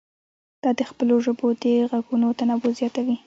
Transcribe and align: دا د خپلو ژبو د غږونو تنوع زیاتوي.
دا 0.63 0.69
د 0.79 0.81
خپلو 0.89 1.13
ژبو 1.25 1.47
د 1.63 1.65
غږونو 1.91 2.27
تنوع 2.39 2.71
زیاتوي. 2.79 3.15